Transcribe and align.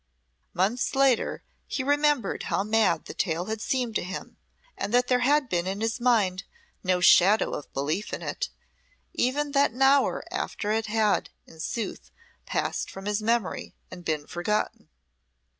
Months 0.55 0.95
later 0.95 1.43
he 1.67 1.83
remembered 1.83 2.41
how 2.49 2.63
mad 2.63 3.05
the 3.05 3.13
tale 3.13 3.45
had 3.45 3.61
seemed 3.61 3.93
to 3.97 4.03
him, 4.03 4.35
and 4.75 4.91
that 4.95 5.09
there 5.09 5.19
had 5.19 5.47
been 5.47 5.67
in 5.67 5.79
his 5.79 5.99
mind 5.99 6.43
no 6.83 7.01
shadow 7.01 7.51
of 7.53 7.71
belief 7.71 8.11
in 8.11 8.23
it; 8.23 8.49
even 9.13 9.51
that 9.51 9.69
an 9.73 9.83
hour 9.83 10.23
after 10.31 10.71
it 10.71 10.87
had, 10.87 11.29
in 11.45 11.59
sooth, 11.59 12.09
passed 12.47 12.89
from 12.89 13.05
his 13.05 13.21
memory 13.21 13.75
and 13.91 14.03
been 14.03 14.25
forgotten. 14.25 14.89